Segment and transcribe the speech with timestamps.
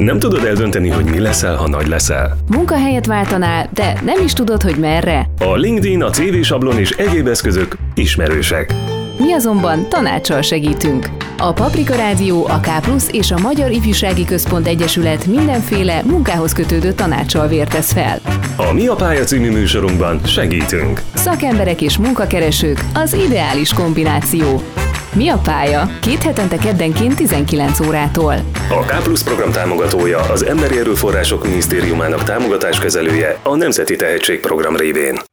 [0.00, 2.36] Nem tudod eldönteni, hogy mi leszel, ha nagy leszel?
[2.50, 5.26] Munkahelyet váltanál, de nem is tudod, hogy merre?
[5.38, 8.74] A LinkedIn, a CV sablon és egyéb eszközök ismerősek.
[9.18, 11.08] Mi azonban tanácssal segítünk.
[11.38, 12.68] A Paprika Rádió, a K
[13.10, 18.20] és a Magyar Ifjúsági Központ Egyesület mindenféle munkához kötődő tanácssal vértesz fel.
[18.56, 21.02] A Mi a pálya című műsorunkban segítünk.
[21.14, 24.62] Szakemberek és munkakeresők az ideális kombináció.
[25.14, 25.88] Mi a pálya?
[26.00, 28.34] Két hetente keddenként 19 órától.
[28.68, 35.29] A K program támogatója az Emberi Erőforrások Minisztériumának támogatáskezelője a Nemzeti Tehetségprogram révén.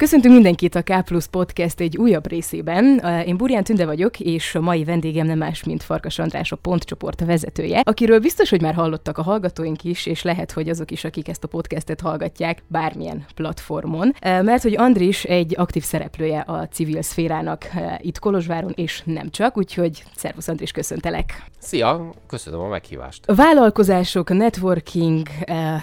[0.00, 2.84] Köszöntünk mindenkit a K Plus Podcast egy újabb részében.
[3.26, 7.24] Én Burján Tünde vagyok, és a mai vendégem nem más, mint Farkas András, a pontcsoport
[7.24, 11.28] vezetője, akiről biztos, hogy már hallottak a hallgatóink is, és lehet, hogy azok is, akik
[11.28, 14.14] ezt a podcastet hallgatják bármilyen platformon.
[14.20, 20.04] Mert hogy Andris egy aktív szereplője a civil szférának itt Kolozsváron, és nem csak, úgyhogy
[20.16, 21.44] szervusz Andris, köszöntelek!
[21.58, 23.24] Szia, köszönöm a meghívást.
[23.26, 25.26] Vállalkozások, networking,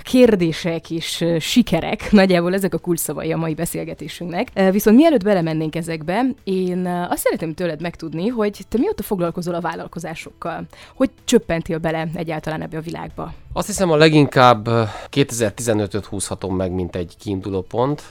[0.04, 4.72] kérdések és sikerek, nagyjából ezek a kulcsszavai a mai beszélgetés beszélgetésünknek.
[4.72, 10.64] Viszont mielőtt belemennénk ezekbe, én azt szeretném tőled megtudni, hogy te mióta foglalkozol a vállalkozásokkal?
[10.96, 13.34] Hogy csöppentél bele egyáltalán ebbe a világba?
[13.54, 14.68] Azt hiszem a leginkább
[15.12, 18.02] 2015-öt húzhatom meg, mint egy kiinduló pont.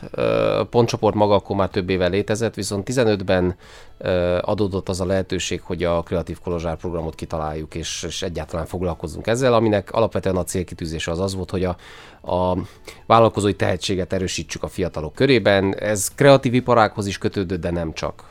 [0.58, 3.56] A pontcsoport maga akkor már több éve létezett, viszont 15-ben
[4.40, 9.54] adódott az a lehetőség, hogy a Kreatív Kolozsár programot kitaláljuk, és, és egyáltalán foglalkozunk ezzel,
[9.54, 11.76] aminek alapvetően a célkitűzése az az volt, hogy a,
[12.32, 12.58] a
[13.06, 15.74] vállalkozói tehetséget erősítsük a fiatalok körében.
[15.78, 18.24] Ez kreatív iparákhoz is kötődött, de nem csak.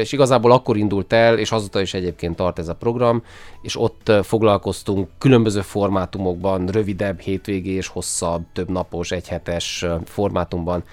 [0.00, 3.22] És igazából akkor indult el, és azóta is egyébként tart ez a program,
[3.62, 10.84] és ott foglalkoztunk különböző formátumokban, rövidebb, hétvégé és hosszabb, több napos, egyhetes formátumban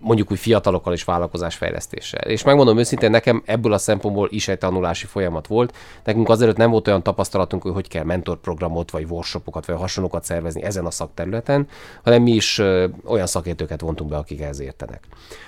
[0.00, 2.28] mondjuk úgy fiatalokkal és vállalkozásfejlesztéssel.
[2.28, 5.76] És megmondom őszintén, nekem ebből a szempontból is egy tanulási folyamat volt.
[6.04, 10.62] Nekünk azért nem volt olyan tapasztalatunk, hogy hogy kell mentorprogramot, vagy workshopokat, vagy hasonlókat szervezni
[10.62, 11.68] ezen a szakterületen,
[12.04, 12.58] hanem mi is
[13.04, 15.04] olyan szakértőket vontunk be, akik ehhez értenek.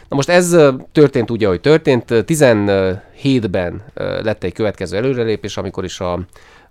[0.08, 0.56] Na most ez
[0.92, 2.04] történt úgy, ahogy történt.
[2.08, 6.20] 17-ben lett egy következő előrelépés, amikor is a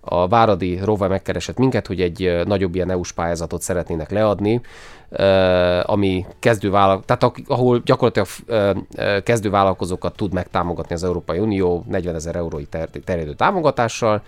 [0.04, 4.60] a Váradi Rova megkeresett minket, hogy egy nagyobb ilyen EU-s pályázatot szeretnének leadni,
[5.82, 8.28] ami kezdő tehát ahol gyakorlatilag
[9.22, 14.22] kezdő vállalkozókat tud megtámogatni az Európai Unió 40 ezer eurói ter- terjedő támogatással,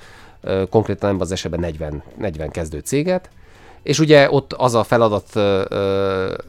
[0.70, 3.30] konkrétan az esetben 40, 40 kezdő céget,
[3.82, 5.40] és ugye ott az a feladat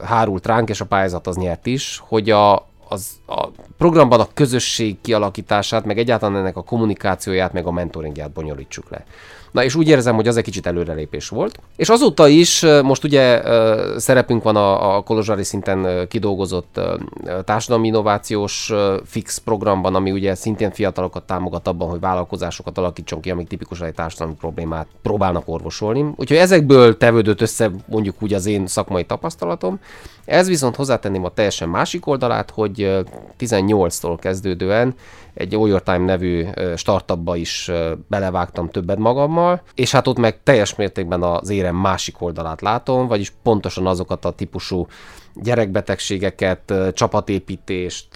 [0.04, 5.00] hárult ránk, és a pályázat az nyert is, hogy a, az, a programban a közösség
[5.00, 9.04] kialakítását, meg egyáltalán ennek a kommunikációját, meg a mentoringját bonyolítsuk le.
[9.50, 11.60] Na és úgy érzem, hogy az egy kicsit előrelépés volt.
[11.76, 13.42] És azóta is most ugye
[13.96, 16.80] szerepünk van a, a Kolozsari szinten kidolgozott
[17.44, 18.72] társadalmi innovációs
[19.04, 23.94] fix programban, ami ugye szintén fiatalokat támogat abban, hogy vállalkozásokat alakítson ki, amik tipikusan egy
[23.94, 26.00] társadalmi problémát próbálnak orvosolni.
[26.16, 29.78] Úgyhogy ezekből tevődött össze mondjuk úgy az én szakmai tapasztalatom.
[30.24, 33.04] Ez viszont hozzátenném a teljesen másik oldalát, hogy
[33.38, 34.94] 18-tól kezdődően
[35.38, 37.70] egy All Time nevű startupba is
[38.06, 43.32] belevágtam többet magammal, és hát ott meg teljes mértékben az érem másik oldalát látom, vagyis
[43.42, 44.86] pontosan azokat a típusú
[45.34, 48.08] gyerekbetegségeket, csapatépítést,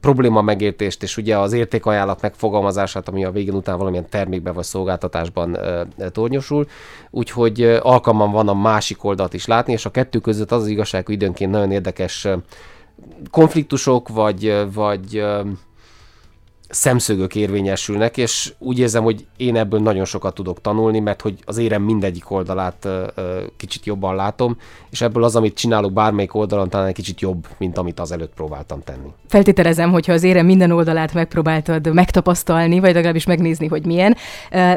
[0.00, 5.58] probléma megértést, és ugye az értékajánlat megfogalmazását, ami a végén után valamilyen termékbe vagy szolgáltatásban
[6.12, 6.66] tornyosul.
[7.10, 11.06] Úgyhogy alkalmam van a másik oldalt is látni, és a kettő között az, az igazság,
[11.06, 12.28] hogy időnként nagyon érdekes
[13.30, 15.24] konfliktusok, vagy, vagy
[16.74, 21.58] szemszögök érvényesülnek, és úgy érzem, hogy én ebből nagyon sokat tudok tanulni, mert hogy az
[21.58, 22.88] érem mindegyik oldalát
[23.56, 24.56] kicsit jobban látom,
[24.90, 28.34] és ebből az, amit csinálok bármelyik oldalon, talán egy kicsit jobb, mint amit az előtt
[28.34, 29.08] próbáltam tenni.
[29.28, 34.16] Feltételezem, hogyha az érem minden oldalát megpróbáltad megtapasztalni, vagy legalábbis megnézni, hogy milyen.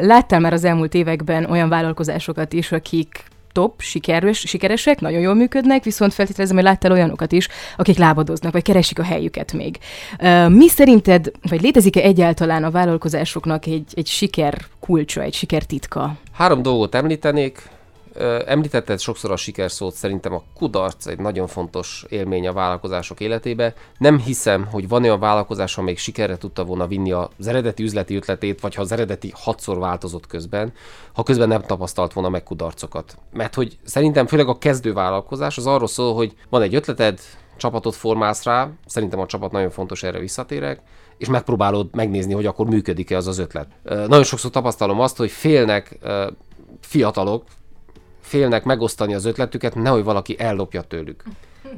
[0.00, 3.24] Láttál már az elmúlt években olyan vállalkozásokat is, akik
[3.56, 8.62] top, sikeres, sikeresek, nagyon jól működnek, viszont feltételezem, hogy láttál olyanokat is, akik lábadoznak, vagy
[8.62, 9.78] keresik a helyüket még.
[10.48, 16.14] Mi szerinted, vagy létezik-e egyáltalán a vállalkozásoknak egy, egy siker kulcsa, egy siker titka?
[16.32, 17.62] Három dolgot említenék
[18.46, 23.74] említetted sokszor a sikerszót, szerintem a kudarc egy nagyon fontos élmény a vállalkozások életébe.
[23.98, 28.60] Nem hiszem, hogy van olyan vállalkozás, amelyik sikerre tudta volna vinni az eredeti üzleti ötletét,
[28.60, 30.72] vagy ha az eredeti hatszor változott közben,
[31.12, 33.18] ha közben nem tapasztalt volna meg kudarcokat.
[33.32, 37.20] Mert hogy szerintem főleg a kezdő vállalkozás az arról szól, hogy van egy ötleted,
[37.56, 40.80] csapatot formálsz rá, szerintem a csapat nagyon fontos, erre visszatérek,
[41.18, 43.68] és megpróbálod megnézni, hogy akkor működik-e az az ötlet.
[43.82, 45.98] Nagyon sokszor tapasztalom azt, hogy félnek
[46.80, 47.44] fiatalok,
[48.26, 51.22] félnek megosztani az ötletüket, nehogy valaki ellopja tőlük.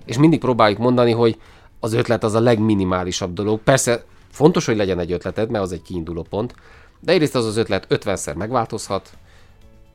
[0.05, 1.39] És mindig próbáljuk mondani, hogy
[1.81, 3.61] az ötlet az a legminimálisabb dolog.
[3.61, 6.55] Persze fontos, hogy legyen egy ötleted, mert az egy kiinduló pont,
[7.01, 9.11] de egyrészt az az ötlet 50-szer megváltozhat,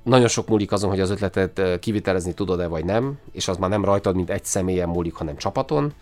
[0.04, 3.86] nagyon sok múlik azon, hogy az ötletet kivitelezni tudod-e vagy nem, és az már nem
[3.86, 5.94] rajtad, mint egy személyen múlik, hanem csapaton.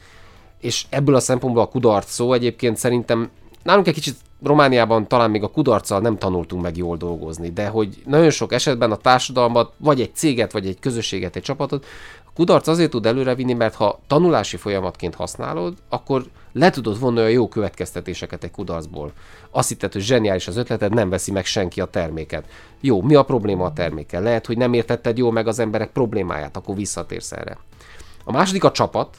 [0.59, 3.29] És ebből a szempontból a kudarc szó egyébként szerintem
[3.63, 8.01] nálunk egy kicsit Romániában talán még a kudarccal nem tanultunk meg jól dolgozni, de hogy
[8.05, 11.85] nagyon sok esetben a társadalmat, vagy egy céget, vagy egy közösséget, egy csapatot,
[12.25, 16.23] a kudarc azért tud előrevinni, mert ha tanulási folyamatként használod, akkor
[16.53, 19.11] le tudod vonni a jó következtetéseket egy kudarcból.
[19.51, 22.45] Azt hitted, hogy zseniális az ötleted, nem veszi meg senki a terméket.
[22.79, 24.21] Jó, mi a probléma a termékkel?
[24.21, 27.57] Lehet, hogy nem értetted jól meg az emberek problémáját, akkor visszatérsz erre.
[28.23, 29.17] A második a csapat,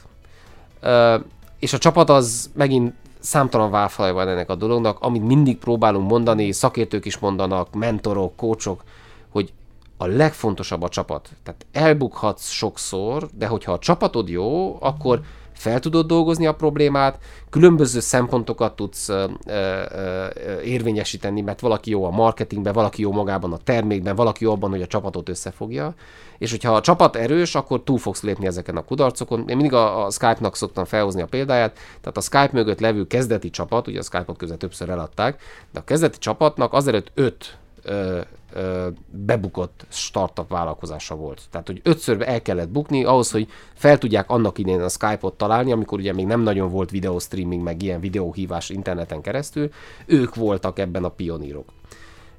[1.59, 2.93] és a csapat az megint
[3.23, 8.83] számtalan válfaj van ennek a dolognak, amit mindig próbálunk mondani, szakértők is mondanak, mentorok, kócsok,
[9.29, 9.53] hogy
[9.97, 11.29] a legfontosabb a csapat.
[11.43, 15.21] Tehát elbukhatsz sokszor, de hogyha a csapatod jó, akkor
[15.53, 17.19] fel tudod dolgozni a problémát,
[17.49, 20.25] különböző szempontokat tudsz ö, ö,
[20.63, 24.81] érvényesíteni, mert valaki jó a marketingben, valaki jó magában a termékben, valaki jó abban, hogy
[24.81, 25.95] a csapatot összefogja,
[26.37, 29.39] és hogyha a csapat erős, akkor túl fogsz lépni ezeken a kudarcokon.
[29.39, 33.49] Én mindig a, a Skype-nak szoktam felhozni a példáját, tehát a Skype mögött levő kezdeti
[33.49, 35.41] csapat, ugye a Skype-ot között többször eladták,
[35.71, 38.19] de a kezdeti csapatnak azelőtt öt ö,
[38.53, 41.41] ö, bebukott startup vállalkozása volt.
[41.51, 45.71] Tehát, hogy ötször el kellett bukni ahhoz, hogy fel tudják annak idén a Skype-ot találni,
[45.71, 49.69] amikor ugye még nem nagyon volt videó streaming, meg ilyen videóhívás interneten keresztül,
[50.05, 51.69] ők voltak ebben a pionírok.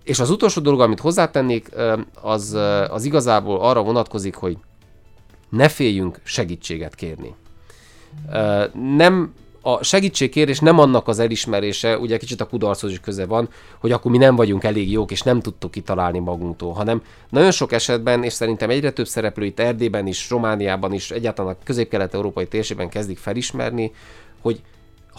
[0.02, 1.70] És az utolsó dolog, amit hozzátennék,
[2.20, 2.52] az,
[2.90, 4.56] az igazából arra vonatkozik, hogy
[5.48, 7.34] ne féljünk segítséget kérni.
[8.96, 9.34] Nem
[9.66, 14.10] a segítségkérés nem annak az elismerése, ugye kicsit a kudarchoz is köze van, hogy akkor
[14.10, 18.32] mi nem vagyunk elég jók, és nem tudtuk kitalálni magunktól, hanem nagyon sok esetben, és
[18.32, 23.92] szerintem egyre több szereplő itt Erdélyben is, Romániában is, egyáltalán a közép-kelet-európai térségben kezdik felismerni,
[24.40, 24.60] hogy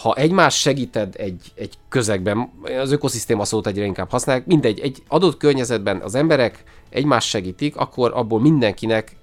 [0.01, 2.51] ha egymás segíted egy, egy közegben,
[2.81, 8.11] az ökoszisztéma szót egyre inkább használják, mindegy, egy adott környezetben az emberek egymást segítik, akkor
[8.13, 9.15] abból mindenkinek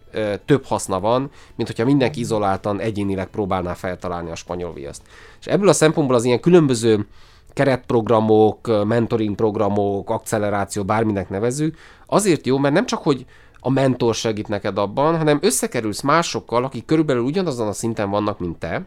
[0.44, 5.03] több haszna van, mint hogyha mindenki izoláltan egyénileg próbálná feltalálni a spanyol viaszt.
[5.41, 7.06] És ebből a szempontból az ilyen különböző
[7.53, 11.75] keretprogramok, mentoring programok, acceleráció, bárminek nevező,
[12.06, 13.26] azért jó, mert nem csak, hogy
[13.61, 18.58] a mentor segít neked abban, hanem összekerülsz másokkal, akik körülbelül ugyanazon a szinten vannak, mint
[18.58, 18.85] te,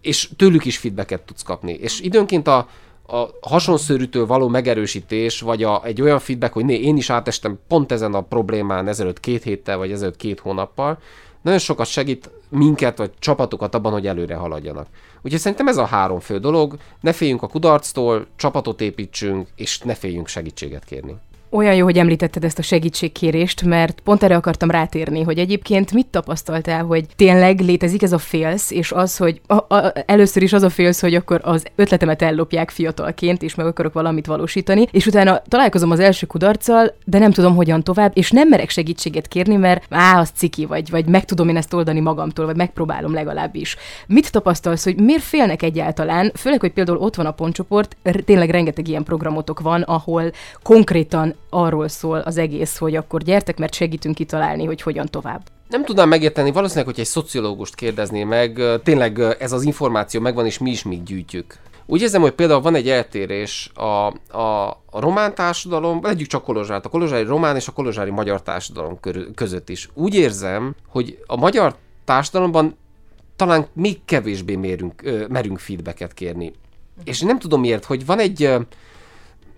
[0.00, 1.72] és tőlük is feedbacket tudsz kapni.
[1.72, 2.68] És időnként a,
[3.12, 7.92] a hasonszörűtől való megerősítés, vagy a, egy olyan feedback, hogy né, én is átestem pont
[7.92, 10.98] ezen a problémán ezelőtt két héttel, vagy ezelőtt két hónappal,
[11.42, 14.86] nagyon sokat segít minket, vagy csapatokat abban, hogy előre haladjanak.
[15.22, 19.94] Úgyhogy szerintem ez a három fő dolog, ne féljünk a kudarctól, csapatot építsünk, és ne
[19.94, 21.16] féljünk segítséget kérni.
[21.52, 26.06] Olyan jó, hogy említetted ezt a segítségkérést, mert pont erre akartam rátérni, hogy egyébként mit
[26.06, 30.62] tapasztaltál, hogy tényleg létezik ez a félsz, és az, hogy a, a, először is az
[30.62, 35.42] a félsz, hogy akkor az ötletemet ellopják fiatalként, és meg akarok valamit valósítani, és utána
[35.48, 39.84] találkozom az első kudarccal, de nem tudom hogyan tovább, és nem merek segítséget kérni, mert
[39.88, 43.76] á, az ciki vagy, vagy meg tudom én ezt oldani magamtól, vagy megpróbálom legalábbis.
[44.06, 48.88] Mit tapasztalsz, hogy miért félnek egyáltalán, főleg, hogy például ott van a pontcsoport, tényleg rengeteg
[48.88, 50.30] ilyen programotok van, ahol
[50.62, 55.42] konkrétan arról szól az egész, hogy akkor gyertek, mert segítünk kitalálni, hogy hogyan tovább.
[55.68, 60.58] Nem tudnám megérteni, valószínűleg, hogy egy szociológust kérdezné meg, tényleg ez az információ megvan, és
[60.58, 61.58] mi is még gyűjtjük.
[61.86, 64.06] Úgy érzem, hogy például van egy eltérés a,
[64.38, 68.98] a, a román társadalom, legyük csak Kolozsát, a kolozsári román és a kolozsári magyar társadalom
[69.34, 69.88] között is.
[69.94, 72.76] Úgy érzem, hogy a magyar társadalomban
[73.36, 76.52] talán még kevésbé mérünk, merünk feedbacket kérni.
[77.04, 78.48] És nem tudom miért, hogy van egy,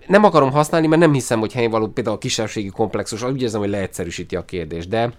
[0.06, 3.61] nem akarom használni, mert nem hiszem, hogy helyén való például a kisebbségi komplexus, úgy érzem,
[3.61, 5.12] hogy leegyszerűsíti a kérdést, de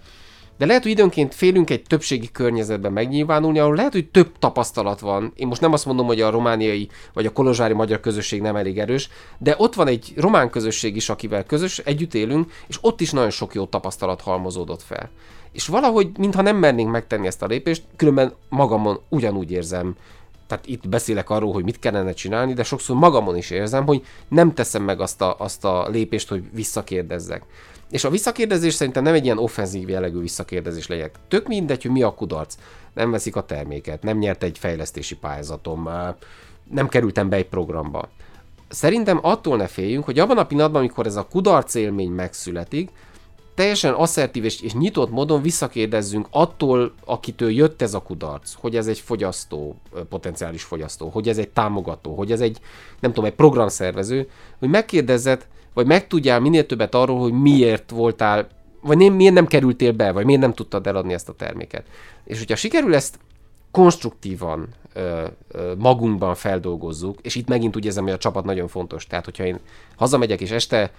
[0.58, 5.32] de lehet, hogy időnként félünk egy többségi környezetben megnyilvánulni, ahol lehet, hogy több tapasztalat van.
[5.36, 8.78] Én most nem azt mondom, hogy a romániai vagy a kolozsári magyar közösség nem elég
[8.78, 13.10] erős, de ott van egy román közösség is, akivel közös, együtt élünk, és ott is
[13.10, 15.10] nagyon sok jó tapasztalat halmozódott fel.
[15.52, 19.96] És valahogy, mintha nem mernénk megtenni ezt a lépést, különben magamon ugyanúgy érzem,
[20.46, 24.54] tehát itt beszélek arról, hogy mit kellene csinálni, de sokszor magamon is érzem, hogy nem
[24.54, 27.42] teszem meg azt a, azt a lépést, hogy visszakérdezzek.
[27.90, 31.14] És a visszakérdezés szerintem nem egy ilyen offenzív jellegű visszakérdezés legyek.
[31.28, 32.54] Tök mindegy, hogy mi a kudarc.
[32.94, 35.88] Nem veszik a terméket, nem nyert egy fejlesztési pályázatom,
[36.70, 38.08] nem kerültem be egy programba.
[38.68, 42.90] Szerintem attól ne féljünk, hogy abban a pillanatban, amikor ez a kudarc élmény megszületik,
[43.54, 48.86] teljesen asszertív és, és nyitott módon visszakérdezzünk attól, akitől jött ez a kudarc, hogy ez
[48.86, 49.76] egy fogyasztó,
[50.08, 52.58] potenciális fogyasztó, hogy ez egy támogató, hogy ez egy,
[53.00, 58.48] nem tudom, egy programszervező, hogy megkérdezzed, vagy megtudjál minél többet arról, hogy miért voltál,
[58.80, 61.86] vagy nem, miért nem kerültél be, vagy miért nem tudtad eladni ezt a terméket.
[62.24, 63.18] És hogyha sikerül ezt
[63.70, 69.06] konstruktívan ö, ö, magunkban feldolgozzuk, és itt megint úgy érzem, hogy a csapat nagyon fontos.
[69.06, 69.58] Tehát, hogyha én
[69.96, 70.90] hazamegyek és este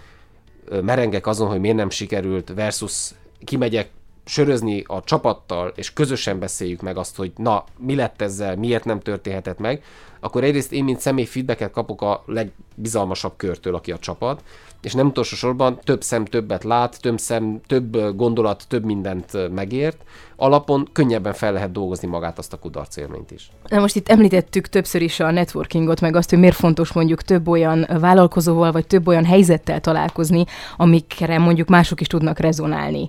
[0.81, 3.12] merengek azon, hogy miért nem sikerült versus
[3.43, 3.89] kimegyek
[4.25, 9.00] sörözni a csapattal, és közösen beszéljük meg azt, hogy na, mi lett ezzel, miért nem
[9.00, 9.84] történhetett meg,
[10.25, 14.44] akkor egyrészt én, mint személy feedbacket kapok a legbizalmasabb körtől, aki a csapat,
[14.82, 19.98] és nem utolsó sorban több szem többet lát, több szem, több gondolat, több mindent megért,
[20.36, 23.50] alapon könnyebben fel lehet dolgozni magát azt a kudarc élményt is.
[23.67, 27.48] Na most itt említettük többször is a networkingot, meg azt, hogy miért fontos mondjuk több
[27.48, 30.46] olyan vállalkozóval, vagy több olyan helyzettel találkozni,
[30.77, 33.08] amikre mondjuk mások is tudnak rezonálni.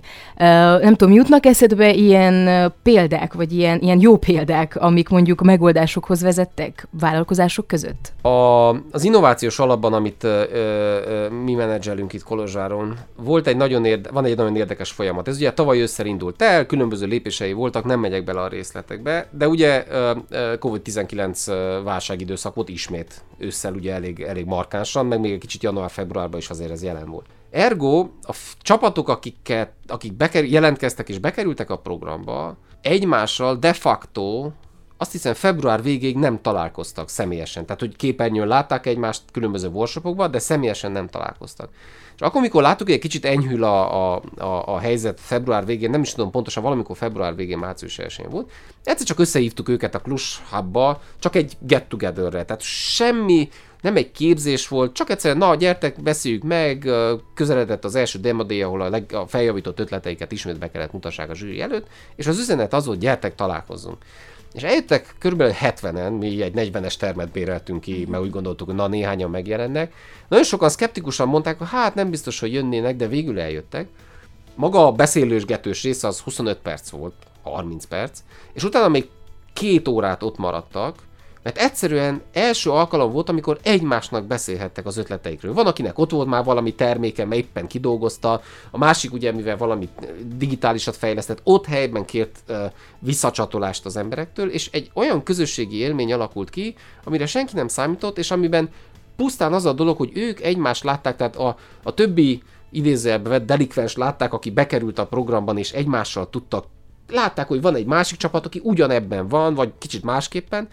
[0.81, 6.87] Nem tudom, jutnak eszedbe ilyen példák, vagy ilyen, ilyen jó példák, amik mondjuk megoldásokhoz vezettek
[7.09, 8.13] vállalkozások között?
[8.21, 14.11] A, az innovációs alapban, amit ö, ö, mi menedzselünk itt Kolozsáron, volt egy nagyon érde,
[14.11, 15.27] van egy nagyon érdekes folyamat.
[15.27, 19.47] Ez ugye tavaly ősszel indult el, különböző lépései voltak, nem megyek bele a részletekbe, de
[19.47, 19.85] ugye
[20.59, 26.49] COVID-19 válságidőszak volt ismét ősszel ugye elég, elég markánsan, meg még egy kicsit január-februárban is
[26.49, 27.25] azért ez jelen volt.
[27.51, 34.51] Ergo a f- csapatok, akiket, akik beker- jelentkeztek és bekerültek a programba, egymással de facto
[34.97, 37.65] azt hiszem február végéig nem találkoztak személyesen.
[37.65, 41.69] Tehát, hogy képernyőn látták egymást különböző workshopokban, de személyesen nem találkoztak.
[42.15, 45.89] És akkor, amikor láttuk, hogy egy kicsit enyhül a, a, a, a helyzet február végén,
[45.89, 48.51] nem is tudom pontosan, valamikor február végén, március 1 volt,
[48.83, 52.45] egyszer csak összehívtuk őket a Klus Hubba, csak egy get-togetherre.
[52.45, 53.49] Tehát semmi,
[53.81, 56.89] nem egy képzés volt, csak egyszerűen, na, gyertek, beszéljük meg,
[57.33, 61.29] közeledett az első demo day, ahol a, leg, a feljavított ötleteiket ismét be kellett mutassák
[61.29, 63.97] a zsűri előtt, és az üzenet az volt, gyertek, találkozzunk.
[64.57, 68.87] És eljöttek körülbelül 70-en, mi egy 40-es termet béreltünk ki, mert úgy gondoltuk, hogy na
[68.87, 69.93] néhányan megjelennek.
[70.27, 73.87] Nagyon sokan szkeptikusan mondták, hogy hát nem biztos, hogy jönnének, de végül eljöttek.
[74.55, 78.19] Maga a beszélősgetős része az 25 perc volt, 30 perc,
[78.53, 79.09] és utána még
[79.53, 80.95] két órát ott maradtak,
[81.47, 85.53] mert egyszerűen első alkalom volt, amikor egymásnak beszélhettek az ötleteikről.
[85.53, 89.89] Van, akinek ott volt már valami terméke, mert éppen kidolgozta, a másik ugye, mivel valami
[90.35, 92.57] digitálisat fejlesztett, ott helyben kért uh,
[92.99, 98.31] visszacsatolást az emberektől, és egy olyan közösségi élmény alakult ki, amire senki nem számított, és
[98.31, 98.69] amiben
[99.15, 103.95] pusztán az a dolog, hogy ők egymást látták, tehát a, a többi idézőjelbe vett delikvens
[103.95, 106.65] látták, aki bekerült a programban, és egymással tudtak
[107.09, 110.67] látták, hogy van egy másik csapat, aki ugyanebben van, vagy kicsit másképpen,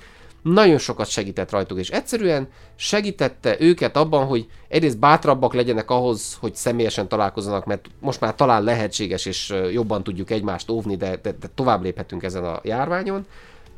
[0.45, 6.55] nagyon sokat segített rajtuk, és egyszerűen segítette őket abban, hogy egyrészt bátrabbak legyenek ahhoz, hogy
[6.55, 11.47] személyesen találkozzanak, mert most már talán lehetséges, és jobban tudjuk egymást óvni, de, de, de
[11.55, 13.27] tovább léphetünk ezen a járványon.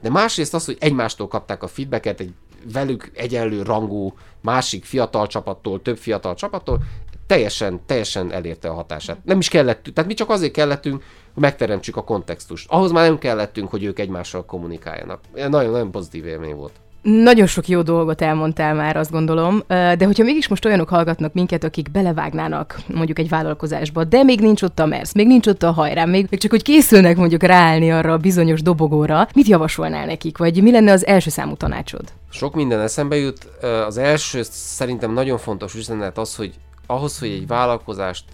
[0.03, 2.33] De másrészt az, hogy egymástól kapták a feedbacket, egy
[2.73, 6.83] velük egyenlő rangú másik fiatal csapattól, több fiatal csapattól,
[7.26, 9.18] teljesen, teljesen elérte a hatását.
[9.25, 11.02] Nem is kellett, tehát mi csak azért kellettünk,
[11.35, 12.66] hogy megteremtsük a kontextust.
[12.71, 15.21] Ahhoz már nem kellettünk, hogy ők egymással kommunikáljanak.
[15.35, 16.73] Nagyon-nagyon pozitív élmény volt.
[17.02, 21.64] Nagyon sok jó dolgot elmondtál már, azt gondolom, de hogyha mégis most olyanok hallgatnak minket,
[21.64, 25.71] akik belevágnának mondjuk egy vállalkozásba, de még nincs ott a MERSZ, még nincs ott a
[25.71, 30.38] hajrám, még, még csak hogy készülnek mondjuk ráállni arra a bizonyos dobogóra, mit javasolnál nekik,
[30.38, 32.04] vagy mi lenne az első számú tanácsod?
[32.30, 33.45] Sok minden eszembe jut.
[33.87, 36.54] Az első szerintem nagyon fontos üzenet az, hogy
[36.87, 38.25] ahhoz, hogy egy vállalkozást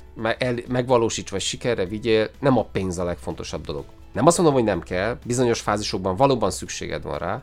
[0.68, 3.84] megvalósíts vagy sikerre vigyél, nem a pénz a legfontosabb dolog.
[4.12, 7.42] Nem azt mondom, hogy nem kell, bizonyos fázisokban valóban szükséged van rá,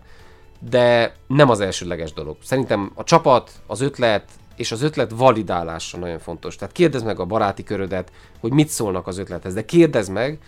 [0.70, 2.38] de nem az elsődleges dolog.
[2.44, 6.56] Szerintem a csapat, az ötlet és az ötlet validálása nagyon fontos.
[6.56, 10.40] Tehát kérdezd meg a baráti körödet, hogy mit szólnak az ötlethez, de kérdezd meg,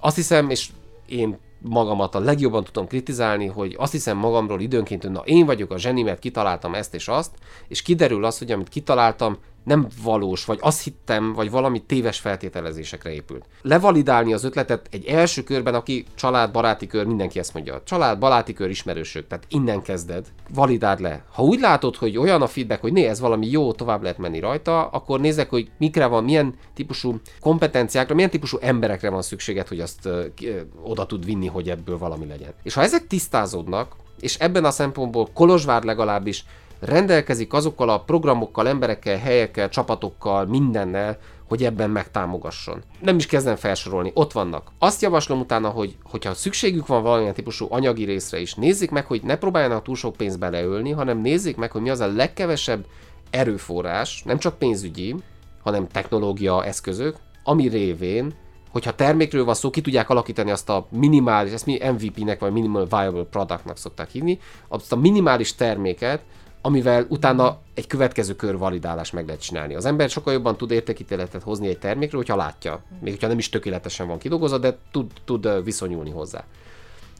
[0.00, 0.70] azt hiszem, és
[1.06, 5.70] én magamat a legjobban tudom kritizálni, hogy azt hiszem magamról időnként, hogy na én vagyok
[5.70, 7.30] a zseni, mert kitaláltam ezt és azt,
[7.68, 9.38] és kiderül az, hogy amit kitaláltam,
[9.68, 13.44] nem valós, vagy azt hittem, vagy valami téves feltételezésekre épült.
[13.62, 17.82] Levalidálni az ötletet egy első körben, aki család, baráti kör, mindenki ezt mondja.
[17.84, 21.24] Család, baráti kör, ismerősök, tehát innen kezded, validáld le.
[21.32, 24.40] Ha úgy látod, hogy olyan a feedback, hogy né, ez valami jó, tovább lehet menni
[24.40, 29.80] rajta, akkor nézek, hogy mikre van, milyen típusú kompetenciákra, milyen típusú emberekre van szükséged, hogy
[29.80, 32.52] azt ö, ö, oda tud vinni, hogy ebből valami legyen.
[32.62, 36.44] És ha ezek tisztázódnak, és ebben a szempontból Kolozsvár legalábbis
[36.80, 41.18] rendelkezik azokkal a programokkal, emberekkel, helyekkel, csapatokkal, mindennel,
[41.48, 42.82] hogy ebben megtámogasson.
[43.00, 44.70] Nem is kezdem felsorolni, ott vannak.
[44.78, 49.22] Azt javaslom utána, hogy hogyha szükségük van valamilyen típusú anyagi részre is, nézzék meg, hogy
[49.22, 52.86] ne próbáljanak túl sok pénzt beleölni, hanem nézzék meg, hogy mi az a legkevesebb
[53.30, 55.14] erőforrás, nem csak pénzügyi,
[55.62, 58.34] hanem technológia, eszközök, ami révén
[58.70, 62.86] hogyha termékről van szó, ki tudják alakítani azt a minimális, ezt mi MVP-nek vagy Minimal
[62.90, 66.22] Viable Productnak szokták hívni, azt a minimális terméket,
[66.68, 69.74] amivel utána egy következő kör validálás meg lehet csinálni.
[69.74, 73.48] Az ember sokkal jobban tud értékítéletet hozni egy termékről, hogyha látja, még hogyha nem is
[73.48, 76.44] tökéletesen van kidolgozva, de tud, tud viszonyulni hozzá.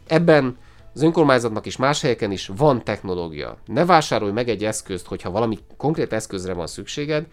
[0.07, 0.57] Ebben
[0.95, 3.57] az önkormányzatnak is más helyeken is van technológia.
[3.67, 7.27] Ne vásárolj meg egy eszközt, hogyha valami konkrét eszközre van szükséged,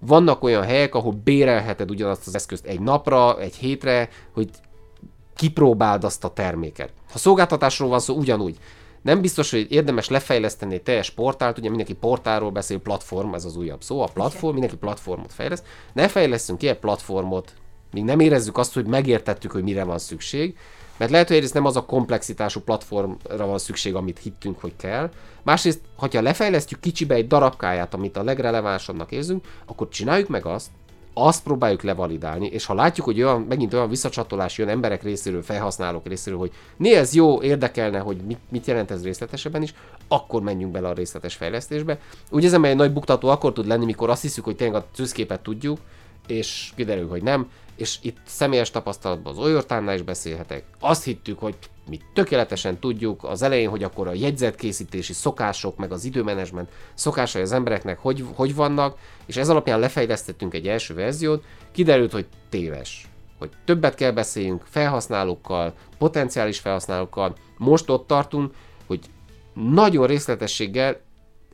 [0.00, 4.50] Vannak olyan helyek, ahol bérelheted ugyanazt az eszközt egy napra, egy hétre, hogy
[5.34, 6.92] kipróbáld azt a terméket.
[7.12, 8.56] Ha szolgáltatásról van szó, ugyanúgy.
[9.06, 13.56] Nem biztos, hogy érdemes lefejleszteni egy teljes portált, ugye mindenki portálról beszél, platform, ez az
[13.56, 15.64] újabb szó, a platform, mindenki platformot fejleszt.
[15.92, 17.52] Ne fejlesztünk ki egy platformot,
[17.92, 20.56] míg nem érezzük azt, hogy megértettük, hogy mire van szükség,
[20.96, 25.10] mert lehet, hogy egyrészt nem az a komplexitású platformra van szükség, amit hittünk, hogy kell.
[25.42, 30.70] Másrészt, ha lefejlesztjük kicsibe egy darabkáját, amit a legrelevánsabbnak érzünk, akkor csináljuk meg azt,
[31.18, 36.06] azt próbáljuk levalidálni, és ha látjuk, hogy olyan, megint olyan visszacsatolás jön emberek részéről, felhasználók
[36.06, 39.74] részéről, hogy né, ez jó, érdekelne, hogy mit, mit jelent ez részletesebben is,
[40.08, 41.98] akkor menjünk bele a részletes fejlesztésbe.
[42.30, 45.40] Ugye ez egy nagy buktató akkor tud lenni, mikor azt hiszük, hogy tényleg a tűzképet
[45.40, 45.78] tudjuk,
[46.26, 50.64] és kiderül, hogy nem, és itt személyes tapasztalatban az Oyortánnál is beszélhetek.
[50.80, 51.54] Azt hittük, hogy
[51.88, 57.52] mi tökéletesen tudjuk az elején, hogy akkor a jegyzetkészítési szokások, meg az időmenedzsment szokásai az
[57.52, 63.08] embereknek hogy, hogy vannak, és ez alapján lefejlesztettünk egy első verziót, kiderült, hogy téves.
[63.38, 67.36] Hogy többet kell beszéljünk felhasználókkal, potenciális felhasználókkal.
[67.56, 68.54] Most ott tartunk,
[68.86, 69.00] hogy
[69.54, 71.00] nagyon részletességgel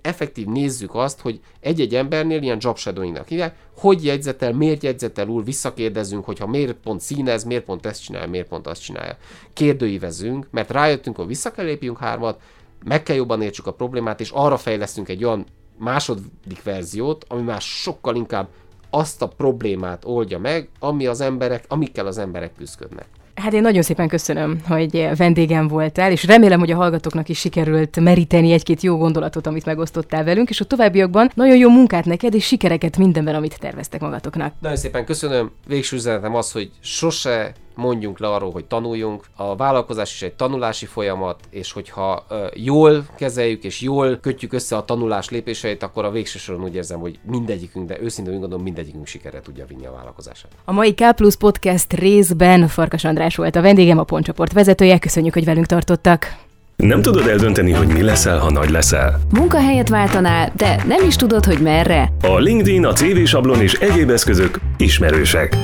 [0.03, 5.45] effektív nézzük azt, hogy egy-egy embernél ilyen job shadowingnak hívják, hogy jegyzetel, miért jegyzetel úr,
[5.45, 9.17] visszakérdezünk, hogyha miért pont színez, miért pont ezt csinálja, miért pont azt csinálja.
[9.53, 12.41] Kérdőívezünk, mert rájöttünk, hogy vissza kell lépjünk hármat,
[12.85, 15.47] meg kell jobban értsük a problémát, és arra fejlesztünk egy olyan
[15.79, 18.49] második verziót, ami már sokkal inkább
[18.91, 23.07] azt a problémát oldja meg, ami az emberek, amikkel az emberek küzdködnek.
[23.35, 28.01] Hát én nagyon szépen köszönöm, hogy vendégem voltál, és remélem, hogy a hallgatóknak is sikerült
[28.01, 32.47] meríteni egy-két jó gondolatot, amit megosztottál velünk, és a továbbiakban nagyon jó munkát neked, és
[32.47, 34.55] sikereket mindenben, amit terveztek magatoknak.
[34.61, 35.51] Nagyon szépen köszönöm.
[35.67, 39.25] Végső üzenetem az, hogy sose mondjunk le arról, hogy tanuljunk.
[39.37, 44.85] A vállalkozás is egy tanulási folyamat, és hogyha jól kezeljük és jól kötjük össze a
[44.85, 49.41] tanulás lépéseit, akkor a végső soron úgy érzem, hogy mindegyikünk, de őszintén gondolom, mindegyikünk sikere
[49.41, 50.51] tudja vinni a vállalkozását.
[50.65, 54.99] A mai K Plus Podcast részben Farkas András volt a vendégem, a pontcsoport vezetője.
[54.99, 56.37] Köszönjük, hogy velünk tartottak.
[56.77, 59.21] Nem tudod eldönteni, hogy mi leszel, ha nagy leszel.
[59.33, 62.13] Munkahelyet váltanál, de nem is tudod, hogy merre.
[62.23, 65.57] A LinkedIn, a CV sablon és egyéb eszközök ismerősek.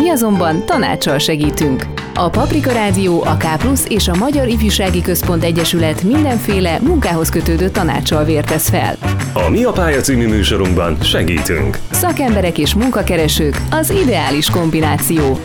[0.00, 1.82] Mi azonban tanácssal segítünk.
[2.14, 3.44] A Paprika Rádió, a K
[3.88, 8.96] és a Magyar Ifjúsági Központ Egyesület mindenféle munkához kötődő tanácssal vértesz fel.
[9.32, 11.78] A Mi a pálya című műsorunkban segítünk.
[11.90, 15.38] Szakemberek és munkakeresők az ideális kombináció.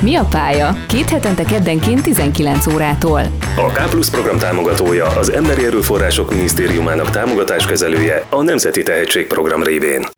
[0.00, 0.76] Mi a pálya?
[0.88, 3.20] Két hetente keddenként 19 órától.
[3.56, 10.15] A K Plus program támogatója az Emberi Erőforrások Minisztériumának támogatáskezelője a Nemzeti Tehetségprogram révén.